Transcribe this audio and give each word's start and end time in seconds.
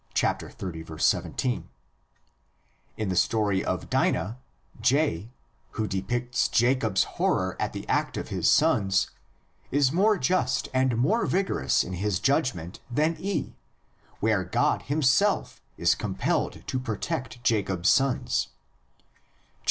17); 0.15 1.69
in 2.97 3.09
the 3.09 3.15
story 3.15 3.63
of 3.63 3.87
Dinah, 3.87 4.39
J, 4.81 5.29
who 5.73 5.85
depicts 5.85 6.47
Jacob's 6.47 7.03
horror 7.03 7.55
at 7.59 7.71
the 7.71 7.87
act 7.87 8.17
of 8.17 8.29
his 8.29 8.49
sons, 8.49 9.11
is 9.69 9.91
more 9.91 10.17
just 10.17 10.69
and 10.73 10.97
more 10.97 11.27
vigorous 11.27 11.83
in 11.83 11.93
his 11.93 12.19
judgment 12.19 12.79
than 12.89 13.15
E, 13.19 13.53
where 14.19 14.43
God 14.43 14.81
himself 14.81 15.61
is 15.77 15.93
compelled 15.93 16.63
to 16.65 16.79
protect 16.79 17.43
Jacob's 17.43 17.91
sons 17.91 18.47
(xxxv. 18.47 18.47